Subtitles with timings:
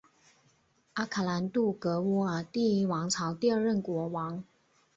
[0.93, 4.43] 阿卡兰杜格乌尔第一王朝第二任国王。